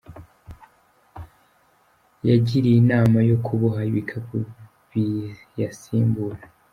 Yigiriye 2.25 2.77
inama 2.83 3.17
yo 3.29 3.37
kuboha 3.45 3.79
ibikapu 3.89 4.37
biyasimbura. 4.89 6.41